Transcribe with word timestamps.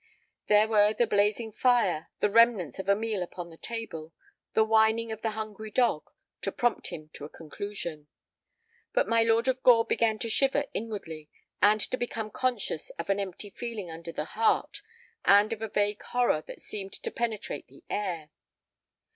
There 0.47 0.67
were 0.67 0.95
the 0.95 1.05
blazing 1.05 1.51
fire, 1.51 2.09
the 2.21 2.29
remnants 2.31 2.79
of 2.79 2.89
a 2.89 2.95
meal 2.95 3.21
upon 3.21 3.51
the 3.51 3.55
table, 3.57 4.11
the 4.55 4.63
whining 4.63 5.11
of 5.11 5.21
the 5.21 5.29
hungry 5.37 5.69
dog 5.69 6.09
to 6.41 6.51
prompt 6.51 6.87
him 6.87 7.09
to 7.13 7.23
a 7.23 7.29
conclusion. 7.29 8.07
But 8.93 9.07
my 9.07 9.21
Lord 9.21 9.47
of 9.47 9.61
Gore 9.61 9.85
began 9.85 10.17
to 10.17 10.29
shiver 10.31 10.65
inwardly, 10.73 11.29
and 11.61 11.79
to 11.81 11.97
become 11.97 12.31
conscious 12.31 12.89
of 12.97 13.11
an 13.11 13.19
empty 13.19 13.51
feeling 13.51 13.91
under 13.91 14.11
the 14.11 14.25
heart 14.25 14.81
and 15.23 15.53
of 15.53 15.61
a 15.61 15.69
vague 15.69 16.01
horror 16.01 16.43
that 16.47 16.61
seemed 16.63 16.93
to 16.93 17.11
penetrate 17.11 17.67
the 17.67 17.83
air. 17.87 18.31